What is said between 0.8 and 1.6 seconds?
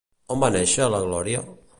la Gloria?